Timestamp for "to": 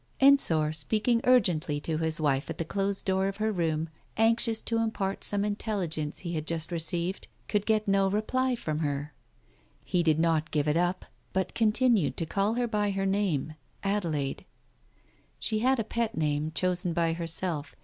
1.79-1.99, 4.59-4.79, 12.17-12.25